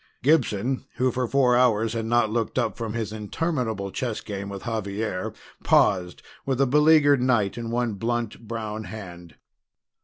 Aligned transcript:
Gibson, 0.23 0.87
who 0.95 1.11
for 1.11 1.27
four 1.27 1.55
hours 1.55 1.93
had 1.93 2.07
not 2.07 2.31
looked 2.31 2.57
up 2.57 2.75
from 2.75 2.93
his 2.93 3.13
interminable 3.13 3.91
chess 3.91 4.19
game 4.19 4.49
with 4.49 4.63
Xavier, 4.65 5.31
paused 5.63 6.23
with 6.43 6.59
a 6.59 6.65
beleaguered 6.65 7.21
knight 7.21 7.55
in 7.55 7.69
one 7.69 7.93
blunt 7.93 8.47
brown 8.47 8.85
hand. 8.85 9.35